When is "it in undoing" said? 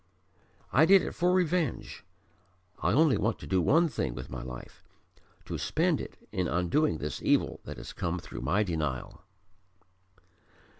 6.01-6.97